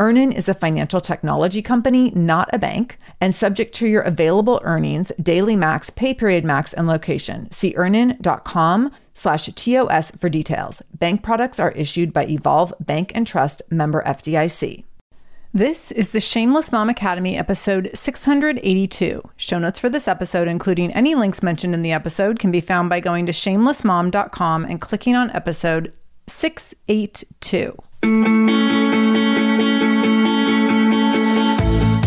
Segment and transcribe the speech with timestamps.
[0.00, 5.12] EarnIn is a financial technology company, not a bank, and subject to your available earnings,
[5.22, 7.50] daily max, pay period max, and location.
[7.52, 10.82] See earnin.com slash TOS for details.
[10.94, 14.84] Bank products are issued by Evolve Bank and Trust member FDIC.
[15.52, 19.22] This is the Shameless Mom Academy episode 682.
[19.36, 22.90] Show notes for this episode, including any links mentioned in the episode, can be found
[22.90, 25.92] by going to shamelessmom.com and clicking on episode
[26.26, 28.63] 682.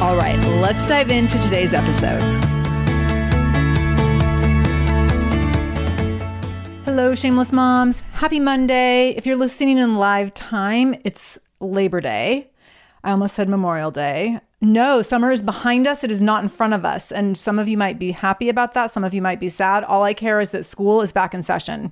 [0.00, 2.22] All right, let's dive into today's episode.
[6.84, 8.02] Hello, shameless moms.
[8.12, 9.10] Happy Monday.
[9.16, 12.52] If you're listening in live time, it's Labor Day.
[13.02, 14.38] I almost said Memorial Day.
[14.60, 16.04] No, summer is behind us.
[16.04, 17.10] It is not in front of us.
[17.10, 18.92] And some of you might be happy about that.
[18.92, 19.82] Some of you might be sad.
[19.82, 21.90] All I care is that school is back in session.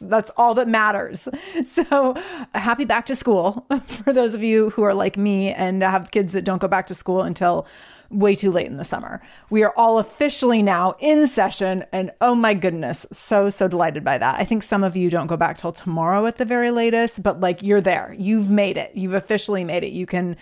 [0.00, 1.28] That's all that matters.
[1.64, 2.14] So,
[2.54, 6.32] happy back to school for those of you who are like me and have kids
[6.32, 7.66] that don't go back to school until
[8.10, 9.20] way too late in the summer.
[9.50, 14.18] We are all officially now in session, and oh my goodness, so, so delighted by
[14.18, 14.40] that.
[14.40, 17.40] I think some of you don't go back till tomorrow at the very latest, but
[17.40, 18.14] like you're there.
[18.18, 18.92] You've made it.
[18.94, 19.92] You've officially made it.
[19.92, 20.36] You can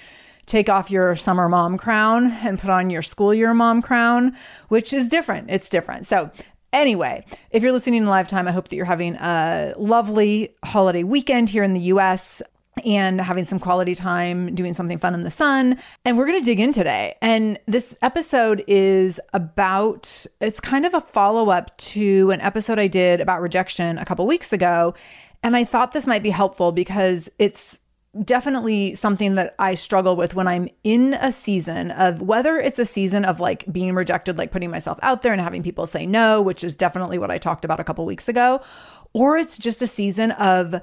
[0.46, 4.34] take off your summer mom crown and put on your school year mom crown,
[4.68, 5.50] which is different.
[5.50, 6.06] It's different.
[6.06, 6.30] So,
[6.72, 11.02] Anyway, if you're listening in live time, I hope that you're having a lovely holiday
[11.02, 12.42] weekend here in the US
[12.84, 15.78] and having some quality time doing something fun in the sun.
[16.04, 17.16] And we're going to dig in today.
[17.22, 23.20] And this episode is about it's kind of a follow-up to an episode I did
[23.20, 24.94] about rejection a couple weeks ago.
[25.42, 27.78] And I thought this might be helpful because it's
[28.24, 32.86] definitely something that I struggle with when I'm in a season of whether it's a
[32.86, 36.40] season of like being rejected, like putting myself out there and having people say no,
[36.42, 38.60] which is definitely what I talked about a couple weeks ago,
[39.12, 40.80] or it's just a season of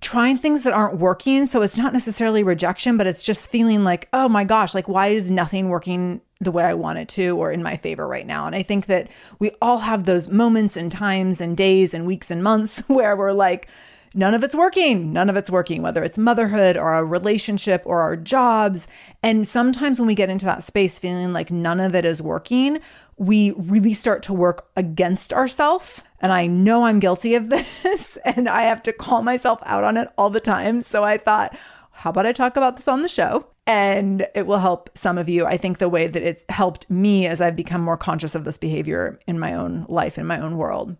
[0.00, 1.46] trying things that aren't working.
[1.46, 5.08] So it's not necessarily rejection, but it's just feeling like, oh my gosh, like why
[5.08, 8.46] is nothing working the way I want it to or in my favor right now?
[8.46, 12.30] And I think that we all have those moments and times and days and weeks
[12.30, 13.68] and months where we're like,
[14.14, 15.12] none of it's working.
[15.12, 18.86] None of it's working, whether it's motherhood or a relationship or our jobs.
[19.22, 22.80] And sometimes when we get into that space feeling like none of it is working,
[23.16, 26.02] we really start to work against ourselves.
[26.20, 29.96] And I know I'm guilty of this and I have to call myself out on
[29.96, 30.82] it all the time.
[30.82, 31.56] So I thought,
[31.92, 33.46] how about I talk about this on the show?
[33.66, 35.46] And it will help some of you.
[35.46, 38.58] I think the way that it's helped me as I've become more conscious of this
[38.58, 40.96] behavior in my own life, in my own world.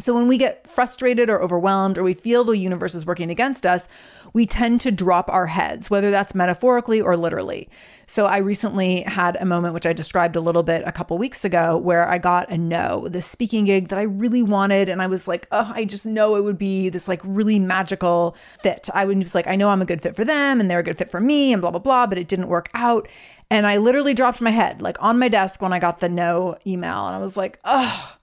[0.00, 3.66] So when we get frustrated or overwhelmed or we feel the universe is working against
[3.66, 3.86] us,
[4.32, 7.68] we tend to drop our heads, whether that's metaphorically or literally.
[8.06, 11.44] So I recently had a moment which I described a little bit a couple weeks
[11.44, 15.06] ago where I got a no, this speaking gig that I really wanted and I
[15.06, 19.04] was like, "Oh, I just know it would be this like really magical fit." I
[19.04, 20.96] was just like, "I know I'm a good fit for them and they're a good
[20.96, 23.08] fit for me and blah blah blah," but it didn't work out.
[23.50, 26.56] And I literally dropped my head like on my desk when I got the no
[26.66, 28.16] email and I was like, "Oh,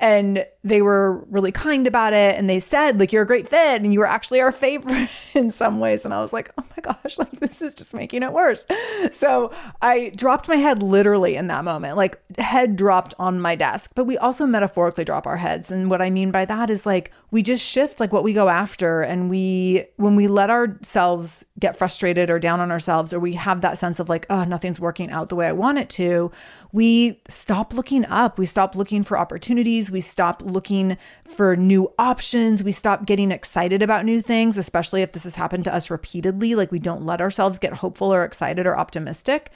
[0.00, 3.80] and they were really kind about it and they said like you're a great fit
[3.80, 6.04] and you were actually our favorite in some ways.
[6.04, 8.66] And i was like oh my gosh like this is just making it worse.
[9.10, 13.92] So i dropped my head literally in that moment like head dropped on my desk.
[13.94, 15.70] But we also metaphorically drop our heads.
[15.70, 18.48] And what i mean by that is like we just shift like what we go
[18.48, 19.02] after.
[19.02, 23.60] And we when we let ourselves get frustrated or down on ourselves or we have
[23.60, 26.30] that sense of like oh nothing's working out the way i want it to
[26.72, 28.38] we stop looking up.
[28.38, 29.90] We stop looking for opportunities.
[29.90, 32.62] We stop looking for new options.
[32.62, 36.54] We stop getting excited about new things, especially if this has happened to us repeatedly.
[36.54, 39.50] Like we don't let ourselves get hopeful or excited or optimistic.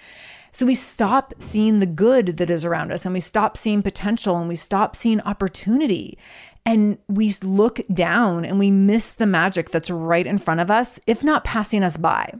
[0.53, 4.37] So we stop seeing the good that is around us and we stop seeing potential
[4.37, 6.17] and we stop seeing opportunity.
[6.65, 11.01] And we look down and we miss the magic that's right in front of us,
[11.07, 12.35] if not passing us by.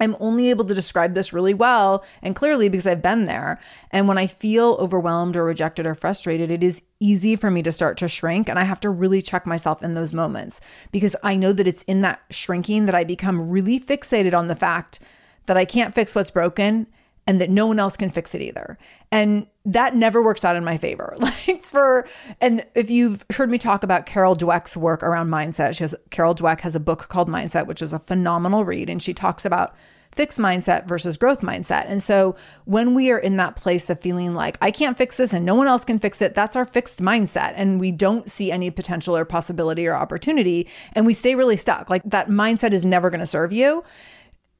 [0.00, 3.58] I'm only able to describe this really well and clearly because I've been there.
[3.90, 7.72] And when I feel overwhelmed or rejected or frustrated, it is easy for me to
[7.72, 8.48] start to shrink.
[8.48, 10.60] And I have to really check myself in those moments
[10.92, 14.54] because I know that it's in that shrinking that I become really fixated on the
[14.54, 15.00] fact
[15.46, 16.86] that I can't fix what's broken
[17.26, 18.78] and that no one else can fix it either.
[19.10, 21.16] And that never works out in my favor.
[21.26, 22.06] Like for
[22.40, 26.34] and if you've heard me talk about Carol Dweck's work around mindset, she has Carol
[26.34, 29.74] Dweck has a book called Mindset, which is a phenomenal read and she talks about
[30.12, 31.84] fixed mindset versus growth mindset.
[31.88, 35.32] And so when we are in that place of feeling like I can't fix this
[35.32, 38.52] and no one else can fix it, that's our fixed mindset and we don't see
[38.52, 41.90] any potential or possibility or opportunity and we stay really stuck.
[41.90, 43.82] Like that mindset is never going to serve you.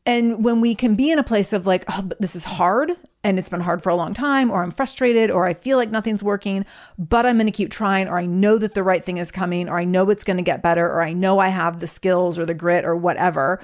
[0.06, 2.92] And when we can be in a place of like, oh, but this is hard
[3.24, 5.90] and it's been hard for a long time, or I'm frustrated, or I feel like
[5.90, 6.64] nothing's working,
[6.96, 9.68] but I'm going to keep trying, or I know that the right thing is coming,
[9.68, 12.38] or I know it's going to get better, or I know I have the skills
[12.38, 13.60] or the grit or whatever.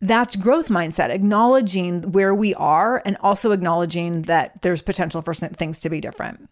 [0.00, 5.80] That's growth mindset, acknowledging where we are and also acknowledging that there's potential for things
[5.80, 6.48] to be different.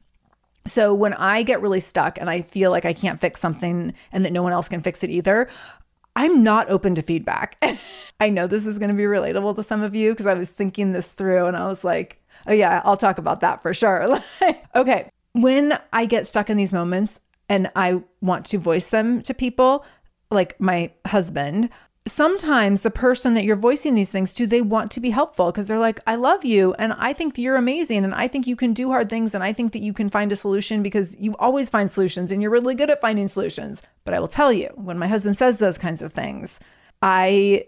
[0.66, 4.24] So when I get really stuck and I feel like I can't fix something and
[4.24, 5.48] that no one else can fix it either,
[6.16, 7.56] I'm not open to feedback.
[8.20, 10.50] I know this is going to be relatable to some of you because I was
[10.50, 14.20] thinking this through and I was like, oh, yeah, I'll talk about that for sure.
[14.74, 15.10] okay.
[15.32, 19.84] When I get stuck in these moments and I want to voice them to people,
[20.30, 21.70] like my husband,
[22.10, 25.68] sometimes the person that you're voicing these things to they want to be helpful because
[25.68, 28.72] they're like i love you and i think you're amazing and i think you can
[28.72, 31.68] do hard things and i think that you can find a solution because you always
[31.68, 33.82] find solutions and you're really good at finding solutions.
[34.04, 36.60] But i will tell you when my husband says those kinds of things
[37.02, 37.66] i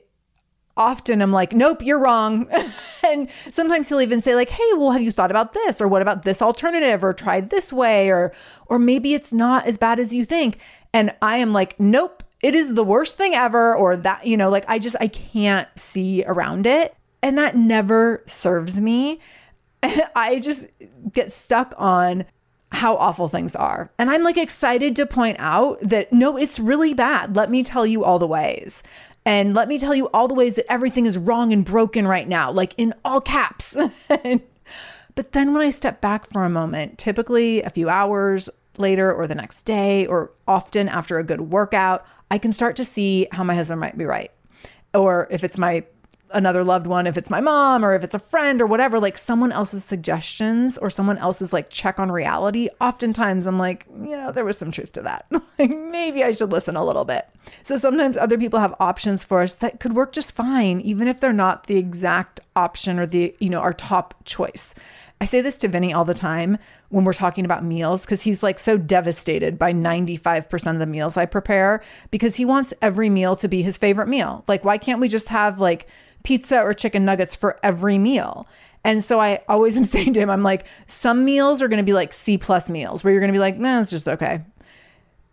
[0.77, 2.49] often am like nope you're wrong.
[3.03, 6.03] And sometimes he'll even say like hey well have you thought about this or what
[6.03, 8.33] about this alternative or try this way or
[8.67, 10.59] or maybe it's not as bad as you think?
[10.93, 14.51] And i am like nope it is the worst thing ever or that you know
[14.51, 16.95] like i just i can't see around it.
[17.23, 19.21] And that never serves me.
[19.83, 20.67] I just
[21.13, 22.25] get stuck on
[22.73, 23.91] how awful things are.
[23.99, 27.37] And i'm like excited to point out that no it's really bad.
[27.37, 28.83] Let me tell you all the ways.
[29.27, 32.27] And let me tell you all the ways that everything is wrong and broken right
[32.27, 33.77] now like in all caps.
[35.17, 38.49] But then when i step back for a moment typically a few hours
[38.81, 42.85] later or the next day or often after a good workout, I can start to
[42.85, 44.31] see how my husband might be right.
[44.95, 45.85] Or if it's my
[46.33, 49.19] another loved one, if it's my mom or if it's a friend or whatever, like
[49.19, 54.45] someone else's suggestions or someone else's like check on reality, oftentimes I'm like, yeah, there
[54.45, 55.27] was some truth to that.
[55.59, 57.29] like maybe I should listen a little bit.
[57.63, 61.21] So sometimes other people have options for us that could work just fine, even if
[61.21, 64.75] they're not the exact option or the, you know, our top choice.
[65.21, 66.57] I say this to Vinny all the time
[66.89, 71.19] when we're talking about meals because he's like so devastated by 95% of the meals
[71.19, 74.45] I prepare because he wants every meal to be his favorite meal.
[74.49, 75.87] Like, why can't we just have like
[76.23, 78.47] pizza or chicken nuggets for every meal?
[78.83, 81.85] And so I always am saying to him, I'm like, some meals are going to
[81.85, 84.41] be like C plus meals where you're going to be like, nah, it's just okay.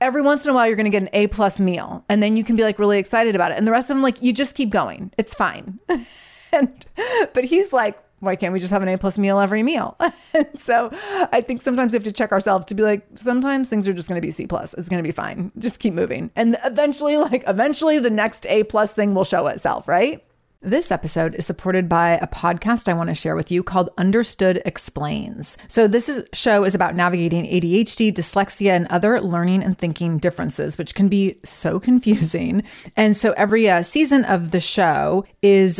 [0.02, 2.36] Every once in a while, you're going to get an A plus meal and then
[2.36, 3.58] you can be like really excited about it.
[3.58, 5.14] And the rest of them, like, you just keep going.
[5.18, 5.80] It's fine.
[6.52, 6.86] and,
[7.34, 9.98] but he's like, why can't we just have an A plus meal every meal?
[10.58, 10.90] so
[11.32, 14.08] I think sometimes we have to check ourselves to be like, sometimes things are just
[14.08, 14.74] going to be C plus.
[14.74, 15.52] It's going to be fine.
[15.60, 16.32] Just keep moving.
[16.36, 20.24] And eventually, like, eventually the next A plus thing will show itself, right?
[20.64, 24.60] This episode is supported by a podcast I want to share with you called Understood
[24.66, 25.56] Explains.
[25.68, 30.76] So, this is, show is about navigating ADHD, dyslexia, and other learning and thinking differences,
[30.80, 32.64] which can be so confusing.
[32.96, 35.80] And so, every uh, season of the show is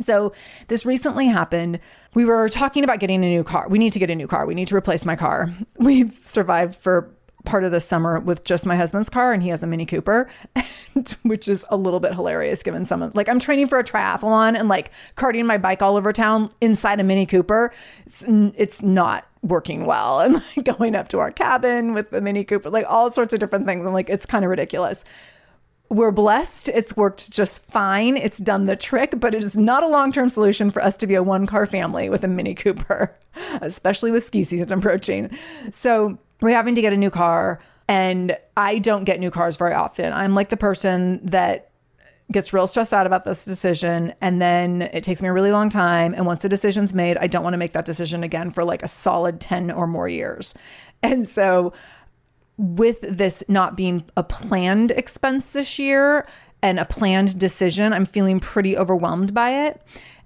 [0.00, 0.32] So,
[0.68, 1.80] this recently happened.
[2.14, 3.68] We were talking about getting a new car.
[3.68, 4.46] We need to get a new car.
[4.46, 5.52] We need to replace my car.
[5.78, 7.10] We've survived for
[7.44, 10.28] part of the summer with just my husband's car and he has a Mini Cooper,
[11.22, 14.68] which is a little bit hilarious given some like I'm training for a triathlon and
[14.68, 17.72] like carting my bike all over town inside a Mini Cooper.
[18.04, 22.44] It's, it's not working well and like going up to our cabin with the Mini
[22.44, 23.86] Cooper, like all sorts of different things.
[23.86, 25.04] I'm like, it's kind of ridiculous.
[25.90, 26.68] We're blessed.
[26.68, 28.16] It's worked just fine.
[28.16, 31.06] It's done the trick, but it is not a long term solution for us to
[31.06, 33.14] be a one car family with a Mini Cooper,
[33.60, 35.36] especially with ski season approaching.
[35.72, 39.74] So, we're having to get a new car and I don't get new cars very
[39.74, 40.12] often.
[40.12, 41.70] I'm like the person that
[42.32, 45.68] gets real stressed out about this decision and then it takes me a really long
[45.68, 48.62] time and once the decision's made, I don't want to make that decision again for
[48.62, 50.54] like a solid 10 or more years.
[51.02, 51.72] And so
[52.60, 56.26] with this not being a planned expense this year
[56.62, 59.80] and a planned decision, I'm feeling pretty overwhelmed by it.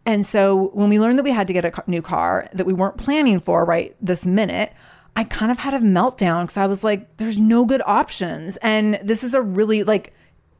[0.04, 2.72] And so when we learned that we had to get a new car that we
[2.72, 4.72] weren't planning for right this minute,
[5.16, 8.56] I kind of had a meltdown because I was like, there's no good options.
[8.58, 10.12] And this is a really, like,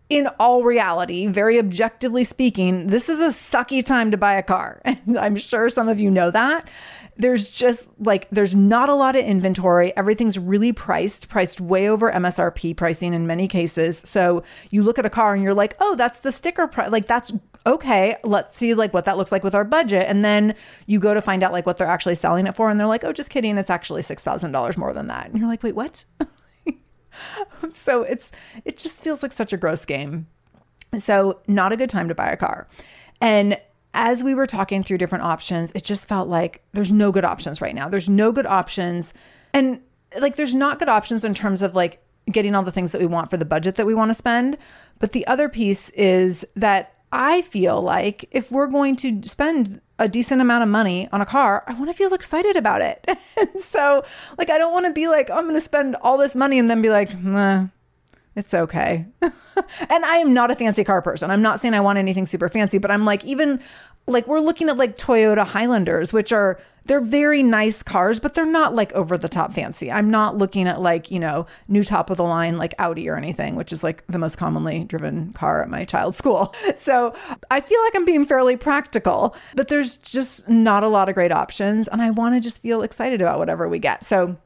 [0.09, 4.81] in all reality, very objectively speaking, this is a sucky time to buy a car.
[4.85, 6.71] And I'm sure some of you know that.
[7.17, 9.97] There's just like, there's not a lot of inventory.
[9.97, 14.03] Everything's really priced, priced way over MSRP pricing in many cases.
[14.05, 16.91] So you look at a car and you're like, oh, that's the sticker price.
[16.91, 17.33] Like, that's
[17.67, 20.07] okay, let's see like what that looks like with our budget.
[20.09, 20.55] And then
[20.87, 22.69] you go to find out like what they're actually selling it for.
[22.69, 23.57] And they're like, oh, just kidding.
[23.57, 25.29] It's actually $6,000 more than that.
[25.29, 26.05] And you're like, wait, what?
[27.73, 28.33] so it's,
[28.65, 30.27] it just feels like such a gross game.
[30.99, 32.69] So not a good time to buy a car.
[33.21, 33.59] And
[33.95, 37.61] as we were talking through different options, it just felt like there's no good options
[37.61, 37.89] right now.
[37.89, 39.15] There's no good options.
[39.53, 39.81] And
[40.19, 43.07] like there's not good options in terms of like getting all the things that we
[43.07, 44.59] want for the budget that we want to spend.
[44.99, 50.09] But the other piece is that I feel like if we're going to spend a
[50.09, 53.09] decent amount of money on a car, I want to feel excited about it.
[53.61, 54.05] so,
[54.37, 56.59] like, I don't want to be like, oh, I'm going to spend all this money
[56.59, 57.11] and then be like,
[58.37, 59.07] it's okay.
[59.23, 61.31] and I am not a fancy car person.
[61.31, 63.61] I'm not saying I want anything super fancy, but I'm like, even
[64.07, 68.45] like we're looking at like Toyota Highlanders, which are they're very nice cars, but they're
[68.45, 69.91] not like over the top fancy.
[69.91, 73.17] I'm not looking at like, you know, new top of the line like Audi or
[73.17, 76.55] anything, which is like the most commonly driven car at my child's school.
[76.77, 77.15] So
[77.51, 81.33] I feel like I'm being fairly practical, but there's just not a lot of great
[81.33, 81.89] options.
[81.89, 84.05] And I want to just feel excited about whatever we get.
[84.05, 84.37] So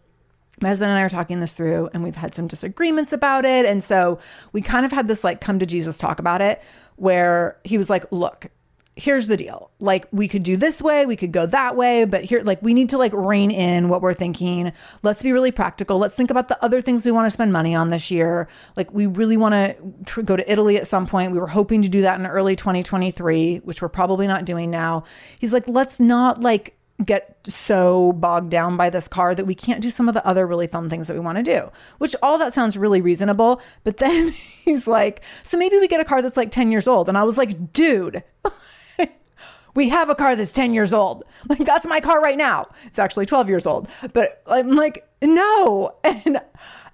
[0.61, 3.67] my husband and I are talking this through and we've had some disagreements about it.
[3.67, 4.19] And so
[4.53, 6.63] we kind of had this like come to Jesus talk about it
[6.97, 8.51] where he was like, look,
[8.99, 9.71] here's the deal.
[9.79, 12.75] Like we could do this way, we could go that way, but here like we
[12.75, 14.73] need to like rein in what we're thinking.
[15.05, 15.99] Let's be really practical.
[15.99, 18.49] Let's think about the other things we want to spend money on this year.
[18.77, 21.31] Like we really want to tr- go to Italy at some point.
[21.31, 25.05] We were hoping to do that in early 2023, which we're probably not doing now.
[25.39, 29.81] He's like, "Let's not like get so bogged down by this car that we can't
[29.81, 32.39] do some of the other really fun things that we want to do, which all
[32.39, 33.61] that sounds really reasonable.
[33.85, 34.29] But then
[34.65, 37.09] he's like, so maybe we get a car that's like 10 years old.
[37.09, 38.25] And I was like, dude,
[39.75, 41.25] we have a car that's 10 years old.
[41.49, 42.69] Like, that's my car right now.
[42.87, 43.89] It's actually 12 years old.
[44.13, 45.95] But I'm like, no.
[46.05, 46.41] And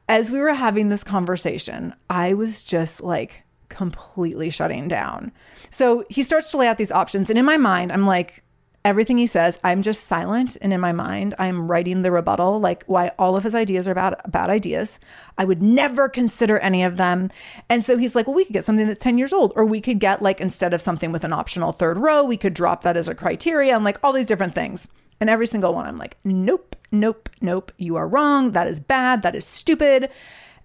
[0.06, 5.32] as we were having this conversation, I was just like completely shutting down.
[5.70, 7.30] So he starts to lay out these options.
[7.30, 8.44] And in my mind, I'm like,
[8.84, 10.56] everything he says, I'm just silent.
[10.60, 13.94] And in my mind, I'm writing the rebuttal, like why all of his ideas are
[13.94, 14.98] bad, bad ideas.
[15.38, 17.30] I would never consider any of them.
[17.68, 19.80] And so he's like, well, we could get something that's 10 years old, or we
[19.80, 22.96] could get like, instead of something with an optional third row, we could drop that
[22.96, 24.86] as a criteria and like all these different things.
[25.20, 28.52] And every single one, I'm like, nope, nope, nope, you are wrong.
[28.52, 29.22] That is bad.
[29.22, 30.10] That is stupid.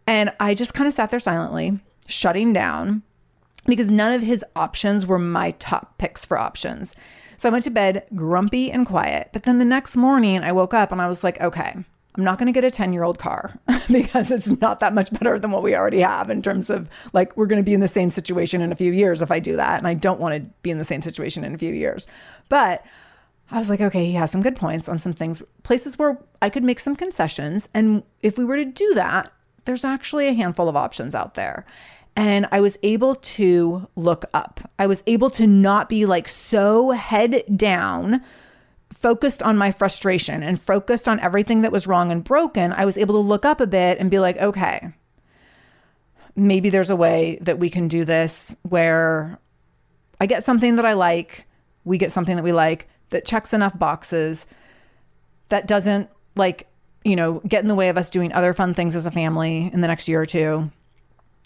[0.05, 3.03] And I just kind of sat there silently, shutting down
[3.67, 6.95] because none of his options were my top picks for options.
[7.39, 9.29] So I went to bed grumpy and quiet.
[9.31, 11.73] But then the next morning, I woke up and I was like, okay,
[12.15, 13.57] I'm not going to get a 10 year old car
[13.89, 17.37] because it's not that much better than what we already have in terms of like,
[17.37, 19.55] we're going to be in the same situation in a few years if I do
[19.55, 19.77] that.
[19.77, 22.07] And I don't want to be in the same situation in a few years.
[22.49, 22.85] But
[23.51, 26.49] I was like, okay, he has some good points on some things, places where I
[26.49, 27.69] could make some concessions.
[27.73, 29.31] And if we were to do that,
[29.63, 31.65] there's actually a handful of options out there
[32.19, 34.59] and I was able to look up.
[34.77, 38.21] I was able to not be like so head down,
[38.91, 42.73] focused on my frustration and focused on everything that was wrong and broken.
[42.73, 44.91] I was able to look up a bit and be like, okay,
[46.35, 49.39] maybe there's a way that we can do this where
[50.19, 51.45] I get something that I like,
[51.85, 54.45] we get something that we like that checks enough boxes
[55.47, 56.67] that doesn't like,
[57.05, 59.69] you know, get in the way of us doing other fun things as a family
[59.71, 60.69] in the next year or two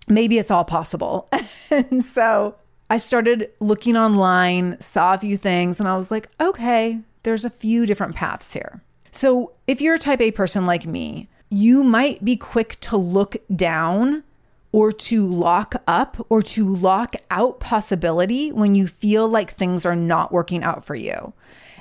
[0.08, 1.30] maybe it's all possible.
[1.70, 2.56] and so
[2.90, 7.50] I started looking online, saw a few things, and I was like, okay, there's a
[7.50, 8.82] few different paths here.
[9.12, 13.36] So if you're a type A person like me, you might be quick to look
[13.56, 14.24] down
[14.72, 19.96] or to lock up or to lock out possibility when you feel like things are
[19.96, 21.34] not working out for you.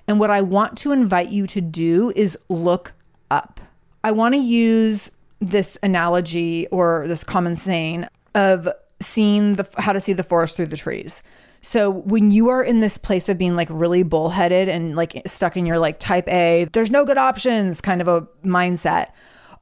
[0.06, 2.92] And what I want to invite you to do is look
[3.30, 3.60] up.
[4.04, 5.10] I want to use
[5.42, 8.68] this analogy or this common saying of
[9.00, 11.22] seeing the how to see the forest through the trees.
[11.60, 15.56] So when you are in this place of being like really bullheaded and like stuck
[15.56, 19.10] in your like type A, there's no good options kind of a mindset.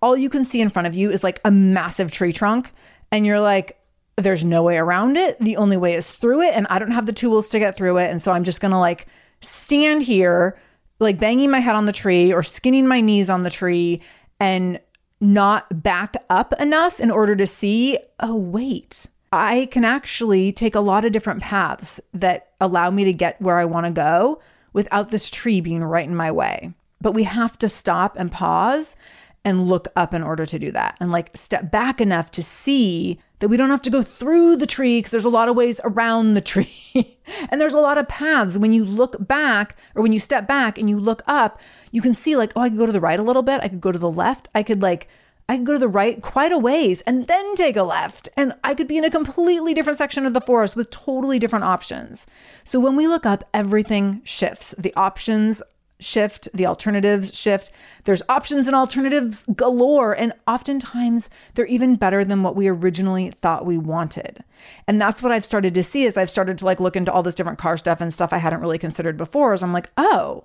[0.03, 2.73] All you can see in front of you is like a massive tree trunk
[3.11, 3.77] and you're like
[4.17, 5.39] there's no way around it.
[5.41, 7.99] The only way is through it and I don't have the tools to get through
[7.99, 9.07] it and so I'm just going to like
[9.41, 10.59] stand here
[11.01, 14.03] like banging my head on the tree or skinning my knees on the tree
[14.39, 14.79] and
[15.21, 20.81] not back up enough in order to see, oh, wait, I can actually take a
[20.81, 24.41] lot of different paths that allow me to get where I want to go
[24.73, 26.73] without this tree being right in my way.
[27.01, 28.97] But we have to stop and pause
[29.45, 33.19] and look up in order to do that and like step back enough to see
[33.41, 35.81] that we don't have to go through the tree because there's a lot of ways
[35.85, 37.19] around the tree
[37.51, 40.79] and there's a lot of paths when you look back or when you step back
[40.79, 43.19] and you look up you can see like oh i could go to the right
[43.19, 45.09] a little bit i could go to the left i could like
[45.49, 48.29] I could go to the right quite a ways and then take a left.
[48.37, 51.65] And I could be in a completely different section of the forest with totally different
[51.65, 52.25] options.
[52.63, 54.77] So when we look up, everything shifts.
[54.79, 55.61] The options
[56.01, 57.71] shift, the alternatives shift.
[58.05, 60.13] There's options and alternatives galore.
[60.13, 64.43] And oftentimes they're even better than what we originally thought we wanted.
[64.87, 67.23] And that's what I've started to see as I've started to like look into all
[67.23, 69.53] this different car stuff and stuff I hadn't really considered before.
[69.53, 70.45] Is I'm like, oh,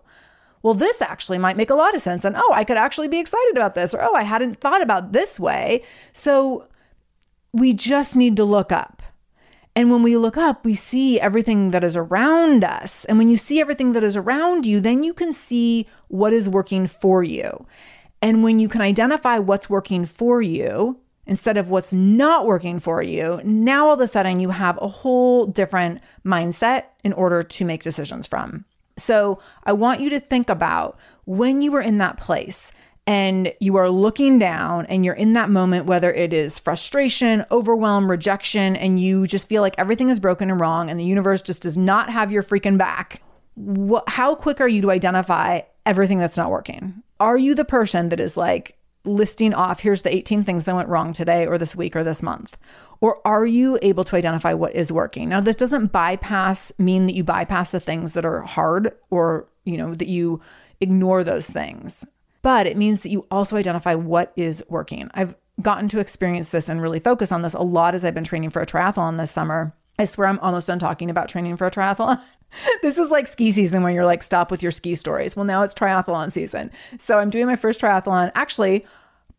[0.62, 2.26] well, this actually might make a lot of sense.
[2.26, 3.94] And oh, I could actually be excited about this.
[3.94, 5.84] Or oh, I hadn't thought about this way.
[6.12, 6.68] So
[7.54, 9.02] we just need to look up.
[9.76, 13.04] And when we look up, we see everything that is around us.
[13.06, 16.48] And when you see everything that is around you, then you can see what is
[16.48, 17.66] working for you.
[18.22, 23.02] And when you can identify what's working for you instead of what's not working for
[23.02, 27.66] you, now all of a sudden you have a whole different mindset in order to
[27.66, 28.64] make decisions from.
[28.98, 32.72] So I want you to think about when you were in that place
[33.08, 38.10] and you are looking down and you're in that moment, whether it is frustration, overwhelm,
[38.10, 41.62] rejection, and you just feel like everything is broken and wrong and the universe just
[41.62, 43.22] does not have your freaking back.
[43.54, 47.04] What, how quick are you to identify everything that's not working?
[47.20, 50.90] Are you the person that is like listing off, here's the 18 things that went
[50.90, 52.58] wrong today or this week or this month?
[53.02, 55.30] Or are you able to identify what is working?
[55.30, 59.78] Now, this doesn't bypass mean that you bypass the things that are hard or, you
[59.78, 60.42] know, that you
[60.82, 62.04] ignore those things,
[62.46, 65.10] but it means that you also identify what is working.
[65.16, 68.24] I've gotten to experience this and really focus on this a lot as I've been
[68.24, 69.76] training for a triathlon this summer.
[69.98, 72.22] I swear I'm almost done talking about training for a triathlon.
[72.84, 75.36] this is like ski season when you're like, stop with your ski stories.
[75.36, 76.70] Well, now it's triathlon season.
[77.00, 78.32] So I'm doing my first triathlon.
[78.36, 78.86] Actually,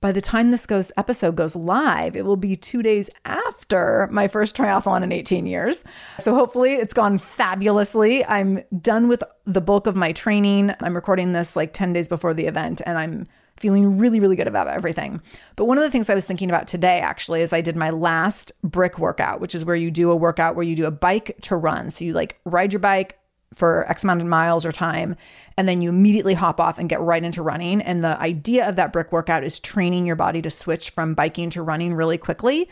[0.01, 4.29] by the time this goes episode goes live, it will be two days after my
[4.29, 5.85] first triathlon in 18 years.
[6.19, 8.25] So hopefully it's gone fabulously.
[8.25, 10.73] I'm done with the bulk of my training.
[10.81, 14.49] I'm recording this like 10 days before the event and I'm feeling really, really good
[14.49, 15.23] about everything.
[15.57, 17.89] But one of the things I was thinking about today actually is I did my
[17.89, 21.37] last brick workout, which is where you do a workout where you do a bike
[21.43, 21.91] to run.
[21.91, 23.19] So you like ride your bike,
[23.55, 25.17] for X amount of miles or time,
[25.57, 27.81] and then you immediately hop off and get right into running.
[27.81, 31.51] And the idea of that brick workout is training your body to switch from biking
[31.51, 32.69] to running really quickly.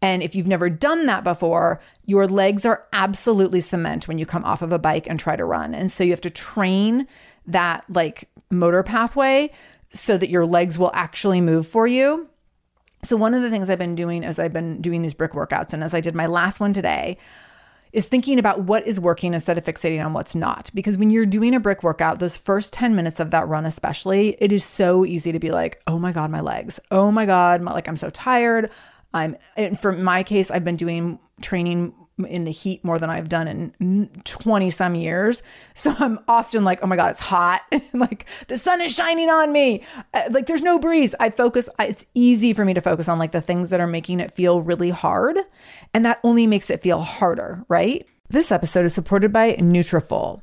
[0.00, 4.44] And if you've never done that before, your legs are absolutely cement when you come
[4.44, 5.74] off of a bike and try to run.
[5.74, 7.08] And so you have to train
[7.46, 9.50] that like motor pathway
[9.92, 12.28] so that your legs will actually move for you.
[13.04, 15.72] So, one of the things I've been doing as I've been doing these brick workouts,
[15.72, 17.16] and as I did my last one today,
[17.92, 20.70] is thinking about what is working instead of fixating on what's not.
[20.74, 24.36] Because when you're doing a brick workout, those first 10 minutes of that run, especially,
[24.40, 26.78] it is so easy to be like, oh my God, my legs.
[26.90, 28.70] Oh my God, my, like I'm so tired.
[29.14, 31.94] I'm, and for my case, I've been doing training
[32.26, 35.42] in the heat more than I've done in 20 some years.
[35.74, 37.62] So I'm often like, oh my God, it's hot.
[37.94, 39.84] like the sun is shining on me.
[40.12, 41.14] Uh, like there's no breeze.
[41.20, 44.18] I focus, it's easy for me to focus on like the things that are making
[44.18, 45.38] it feel really hard.
[45.94, 48.04] And that only makes it feel harder, right?
[48.28, 50.42] This episode is supported by Nutrafol.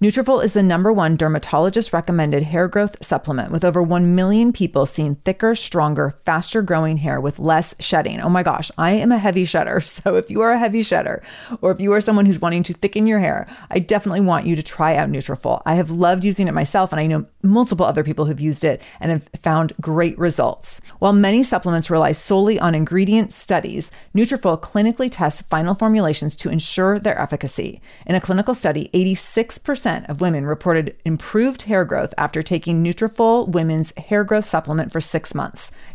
[0.00, 4.86] Nutrafol is the number one dermatologist recommended hair growth supplement with over 1 million people
[4.86, 8.20] seeing thicker, stronger, faster growing hair with less shedding.
[8.20, 9.82] Oh my gosh, I am a heavy shedder.
[9.98, 11.22] So if you are a heavy shedder
[11.60, 14.54] or if you are someone who's wanting to thicken your hair, I definitely want you
[14.54, 15.62] to try out Nutrafol.
[15.66, 18.80] I have loved using it myself and I know multiple other people who've used it
[19.00, 20.80] and have found great results.
[20.98, 26.98] While many supplements rely solely on ingredient studies, Nutrafol clinically tests final formulations to ensure
[26.98, 27.80] their efficacy.
[28.06, 33.92] In a clinical study, 86% of women reported improved hair growth after taking Nutrafol Women's
[33.96, 35.70] Hair Growth Supplement for six months.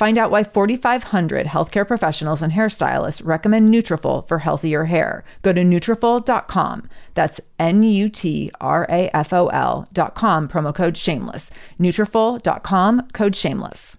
[0.00, 5.24] Find out why 4,500 healthcare professionals and hairstylists recommend Nutrafol for healthier hair.
[5.42, 6.88] Go to Nutrafol.com.
[7.12, 8.08] That's N-U-T-R-A-F-O-L.com.
[10.48, 11.50] Promo code SHAMELESS.
[11.78, 13.08] Nutrafol.com.
[13.12, 13.98] Code SHAMELESS.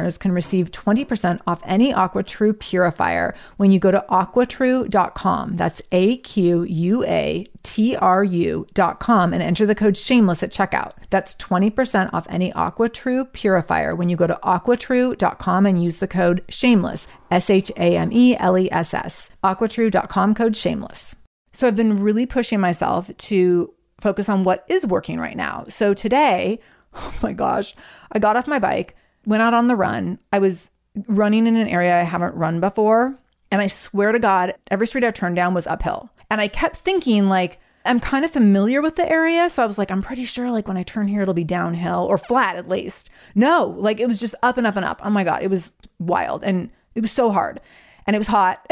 [0.00, 5.56] listeners can receive 20% off any AquaTru purifier when you go to aquatru.com.
[5.56, 10.92] That's A Q U A T R U.com and enter the code shameless at checkout.
[11.10, 16.44] That's 20% off any AquaTru purifier when you go to aquatru.com and use the code
[16.48, 19.30] shameless, S H A M E L E S S.
[19.44, 21.14] Aquatru.com code shameless.
[21.52, 25.66] So I've been really pushing myself to focus on what is working right now.
[25.68, 26.60] So today,
[26.94, 27.74] oh my gosh,
[28.12, 30.18] I got off my bike went out on the run.
[30.32, 30.70] I was
[31.06, 33.18] running in an area I haven't run before.
[33.50, 36.10] And I swear to God, every street I turned down was uphill.
[36.30, 39.50] And I kept thinking, like, I'm kind of familiar with the area.
[39.50, 42.06] So I was like, I'm pretty sure, like, when I turn here, it'll be downhill
[42.08, 43.10] or flat at least.
[43.34, 45.00] No, like, it was just up and up and up.
[45.02, 46.44] Oh my God, it was wild.
[46.44, 47.60] And it was so hard
[48.06, 48.66] and it was hot.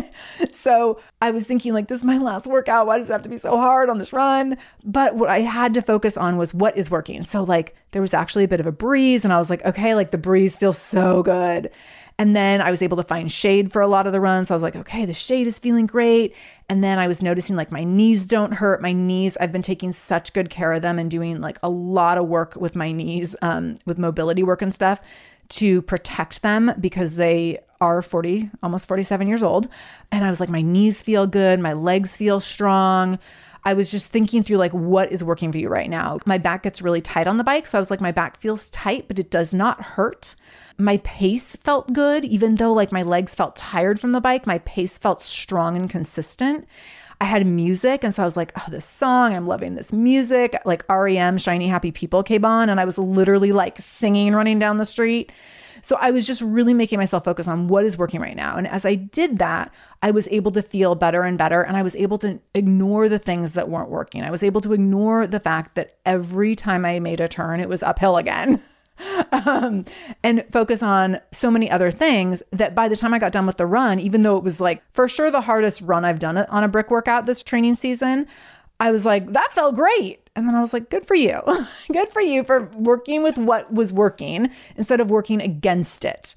[0.52, 2.86] so I was thinking, like, this is my last workout.
[2.86, 4.56] Why does it have to be so hard on this run?
[4.84, 7.22] But what I had to focus on was what is working.
[7.22, 9.94] So, like, there was actually a bit of a breeze, and I was like, okay,
[9.94, 11.70] like the breeze feels so good.
[12.20, 14.48] And then I was able to find shade for a lot of the runs.
[14.48, 16.34] So I was like, okay, the shade is feeling great.
[16.68, 18.82] And then I was noticing like my knees don't hurt.
[18.82, 22.18] My knees, I've been taking such good care of them and doing like a lot
[22.18, 25.00] of work with my knees, um, with mobility work and stuff
[25.50, 29.68] to protect them because they are 40, almost 47 years old.
[30.10, 33.18] And I was like, my knees feel good, my legs feel strong.
[33.64, 36.18] I was just thinking through like what is working for you right now.
[36.24, 38.68] My back gets really tight on the bike, so I was like my back feels
[38.70, 40.34] tight, but it does not hurt.
[40.78, 44.58] My pace felt good even though like my legs felt tired from the bike, my
[44.58, 46.66] pace felt strong and consistent.
[47.20, 50.56] I had music and so I was like, "Oh, this song, I'm loving this music."
[50.64, 54.76] Like REM Shiny Happy People came on and I was literally like singing running down
[54.76, 55.32] the street.
[55.82, 58.56] So I was just really making myself focus on what is working right now.
[58.56, 61.62] And as I did that, I was able to feel better and better.
[61.62, 64.22] And I was able to ignore the things that weren't working.
[64.22, 67.68] I was able to ignore the fact that every time I made a turn, it
[67.68, 68.62] was uphill again.
[69.32, 69.84] um,
[70.22, 73.56] and focus on so many other things that by the time I got done with
[73.56, 76.64] the run, even though it was like for sure the hardest run I've done on
[76.64, 78.26] a brick workout this training season,
[78.80, 80.30] I was like, that felt great.
[80.36, 81.40] And then I was like, good for you.
[81.92, 86.36] good for you for working with what was working instead of working against it.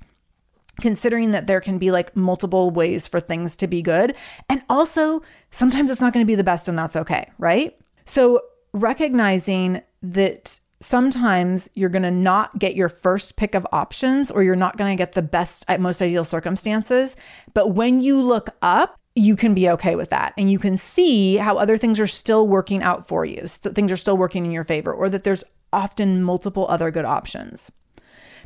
[0.80, 4.16] Considering that there can be like multiple ways for things to be good.
[4.50, 5.22] And also,
[5.52, 7.78] sometimes it's not going to be the best, and that's okay, right?
[8.06, 8.42] So,
[8.74, 14.56] recognizing that sometimes you're going to not get your first pick of options or you're
[14.56, 17.16] not going to get the best at most ideal circumstances.
[17.54, 21.36] But when you look up, you can be okay with that and you can see
[21.36, 23.48] how other things are still working out for you.
[23.48, 27.06] So things are still working in your favor or that there's often multiple other good
[27.06, 27.72] options.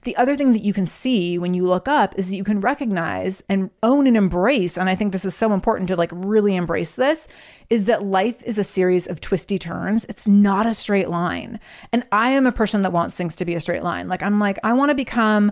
[0.06, 2.62] The other thing that you can see when you look up is that you can
[2.62, 6.56] recognize and own and embrace, and I think this is so important to like really
[6.56, 7.28] embrace this,
[7.70, 10.06] is that life is a series of twisty turns.
[10.06, 11.60] It's not a straight line.
[11.92, 14.08] And I am a person that wants things to be a straight line.
[14.08, 15.52] Like I'm like, I want to become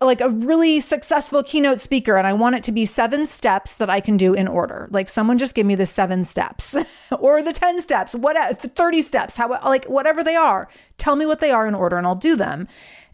[0.00, 3.90] like a really successful keynote speaker and I want it to be seven steps that
[3.90, 4.88] I can do in order.
[4.92, 6.76] Like someone just give me the seven steps
[7.18, 10.68] or the 10 steps, what 30 steps, how like whatever they are.
[10.98, 12.68] Tell me what they are in order and I'll do them.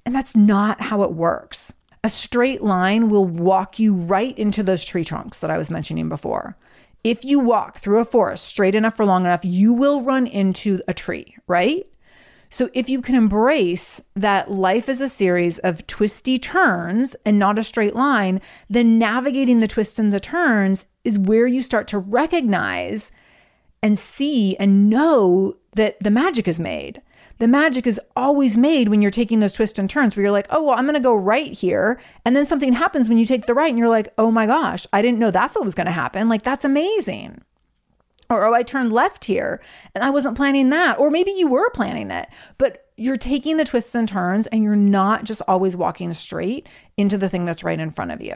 [0.04, 1.72] And that's not how it works.
[2.02, 6.08] A straight line will walk you right into those tree trunks that I was mentioning
[6.08, 6.56] before.
[7.02, 10.80] If you walk through a forest straight enough for long enough, you will run into
[10.86, 11.86] a tree, right?
[12.50, 17.58] So, if you can embrace that life is a series of twisty turns and not
[17.58, 18.40] a straight line,
[18.70, 23.10] then navigating the twists and the turns is where you start to recognize
[23.82, 27.02] and see and know that the magic is made
[27.38, 30.46] the magic is always made when you're taking those twists and turns where you're like,
[30.50, 32.00] oh, well, I'm going to go right here.
[32.24, 34.86] And then something happens when you take the right and you're like, oh my gosh,
[34.92, 36.28] I didn't know that's what was going to happen.
[36.28, 37.42] Like, that's amazing.
[38.30, 39.60] Or, oh, I turned left here
[39.94, 40.98] and I wasn't planning that.
[40.98, 42.28] Or maybe you were planning it.
[42.56, 47.18] But you're taking the twists and turns and you're not just always walking straight into
[47.18, 48.34] the thing that's right in front of you.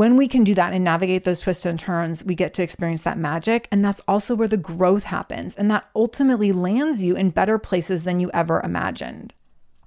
[0.00, 3.02] When we can do that and navigate those twists and turns, we get to experience
[3.02, 3.68] that magic.
[3.70, 5.54] And that's also where the growth happens.
[5.54, 9.34] And that ultimately lands you in better places than you ever imagined.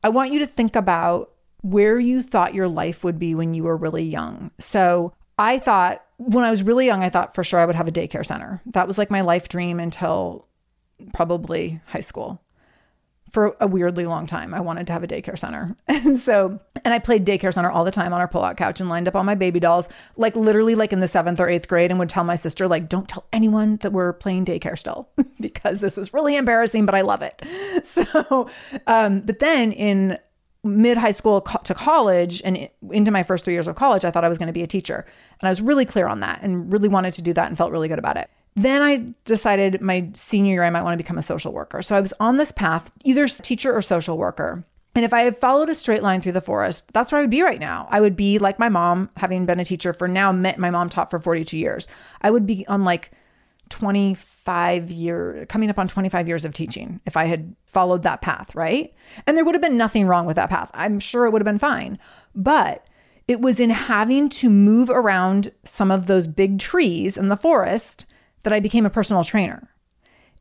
[0.04, 1.32] I want you to think about
[1.64, 4.52] where you thought your life would be when you were really young.
[4.60, 7.88] So I thought when I was really young, I thought for sure I would have
[7.88, 8.62] a daycare center.
[8.68, 10.46] That was like my life dream until
[11.16, 12.40] probably high school.
[13.34, 15.76] For a weirdly long time, I wanted to have a daycare center.
[15.88, 18.80] And so, and I played daycare center all the time on our pull out couch
[18.80, 21.68] and lined up all my baby dolls, like literally like in the seventh or eighth
[21.68, 25.10] grade, and would tell my sister, like, don't tell anyone that we're playing daycare still
[25.40, 27.42] because this is really embarrassing, but I love it.
[27.84, 28.50] So,
[28.88, 30.18] um, but then in
[30.64, 34.24] mid high school to college and into my first three years of college, I thought
[34.24, 35.06] I was going to be a teacher.
[35.42, 37.72] And I was really clear on that and really wanted to do that and felt
[37.72, 38.30] really good about it.
[38.56, 41.82] Then I decided my senior year I might want to become a social worker.
[41.82, 44.64] So I was on this path, either teacher or social worker.
[44.96, 47.32] And if I had followed a straight line through the forest, that's where I would
[47.32, 47.88] be right now.
[47.90, 51.10] I would be like my mom, having been a teacher for now, my mom taught
[51.10, 51.88] for 42 years.
[52.22, 53.12] I would be on like
[53.70, 58.54] 25 year coming up on 25 years of teaching if I had followed that path,
[58.54, 58.94] right?
[59.26, 60.70] And there would have been nothing wrong with that path.
[60.76, 61.98] I'm sure it would have been fine.
[62.36, 62.86] But
[63.28, 68.06] it was in having to move around some of those big trees in the forest
[68.44, 69.70] that I became a personal trainer.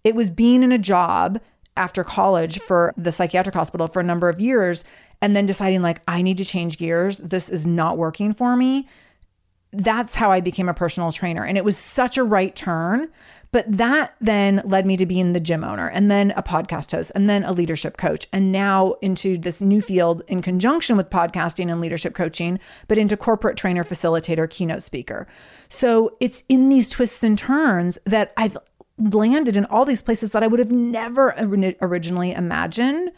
[0.05, 1.41] It was being in a job
[1.77, 4.85] after college for the psychiatric hospital for a number of years
[5.21, 7.19] and then deciding like I need to change gears.
[7.19, 8.89] This is not working for me
[9.73, 11.45] that's how I became a personal trainer.
[11.45, 13.09] And it was such a right turn.
[13.53, 17.13] But that then led me to being the gym owner and then a podcast host
[17.15, 18.27] and then a leadership coach.
[18.33, 23.17] And now into this new field in conjunction with podcasting and leadership coaching, but into
[23.17, 25.27] corporate trainer, facilitator, keynote speaker.
[25.69, 28.57] So it's in these twists and turns that I've
[28.99, 31.35] landed in all these places that I would have never
[31.83, 33.13] originally imagined.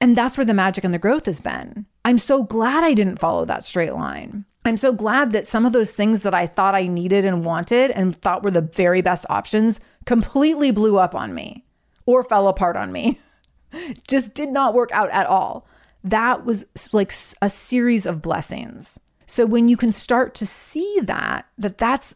[0.00, 1.86] And that's where the magic and the growth has been.
[2.04, 4.44] I'm so glad I didn't follow that straight line.
[4.64, 7.90] I'm so glad that some of those things that I thought I needed and wanted
[7.90, 11.64] and thought were the very best options completely blew up on me
[12.06, 13.18] or fell apart on me.
[14.08, 15.66] Just did not work out at all.
[16.04, 18.98] That was like a series of blessings.
[19.26, 22.14] So when you can start to see that that that's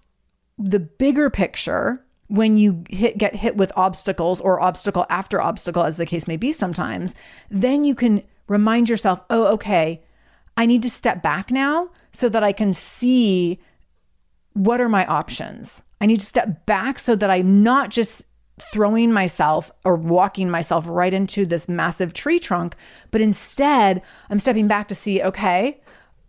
[0.59, 5.97] the bigger picture when you hit get hit with obstacles or obstacle after obstacle as
[5.97, 7.15] the case may be sometimes,
[7.51, 10.03] then you can remind yourself, "Oh, okay,
[10.57, 13.61] I need to step back now so that I can see
[14.55, 15.83] what are my options.
[16.01, 18.27] I need to step back so that I'm not just
[18.59, 22.75] throwing myself or walking myself right into this massive tree trunk,
[23.11, 25.81] but instead I'm stepping back to see, okay,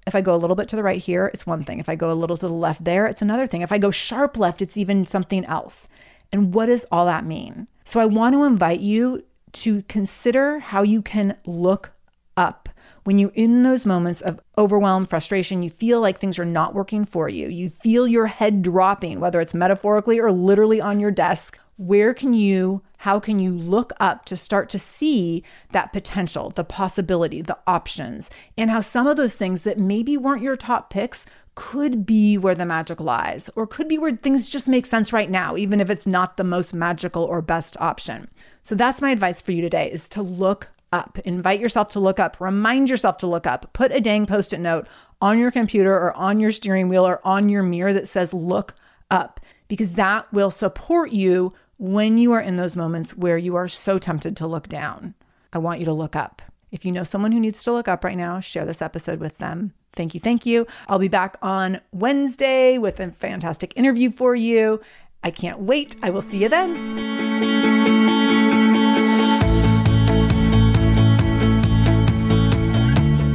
[0.06, 1.80] if I go a little bit to the right here, it's one thing.
[1.80, 3.62] If I go a little to the left there, it's another thing.
[3.62, 5.88] If I go sharp left, it's even something else.
[6.32, 7.68] And what does all that mean?
[7.86, 9.24] So I want to invite you
[9.54, 11.92] to consider how you can look
[12.36, 12.67] up.
[13.04, 17.06] When you're in those moments of overwhelm, frustration, you feel like things are not working
[17.06, 21.60] for you, you feel your head dropping, whether it's metaphorically or literally on your desk.
[21.78, 26.64] Where can you, how can you look up to start to see that potential, the
[26.64, 31.28] possibility, the options, and how some of those things that maybe weren't your top picks
[31.54, 35.30] could be where the magic lies, or could be where things just make sense right
[35.30, 38.28] now, even if it's not the most magical or best option.
[38.64, 41.20] So that's my advice for you today is to look up.
[41.20, 42.40] Invite yourself to look up.
[42.40, 43.72] Remind yourself to look up.
[43.74, 44.88] Put a dang post it note
[45.22, 48.74] on your computer or on your steering wheel or on your mirror that says look
[49.10, 53.68] up because that will support you when you are in those moments where you are
[53.68, 55.14] so tempted to look down.
[55.54, 56.42] I want you to look up.
[56.72, 59.38] If you know someone who needs to look up right now, share this episode with
[59.38, 59.74] them.
[59.96, 60.20] Thank you.
[60.20, 60.68] Thank you.
[60.88, 64.82] I'll be back on Wednesday with a fantastic interview for you.
[65.24, 65.96] I can't wait.
[66.04, 67.77] I will see you then.